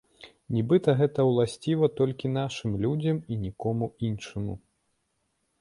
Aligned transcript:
Нібыта 0.55 0.95
гэта 1.01 1.25
ўласціва 1.31 1.91
толькі 1.99 2.33
нашым 2.39 2.71
людзям 2.87 3.23
і 3.35 3.39
нікому 3.45 3.85
іншаму. 4.09 4.61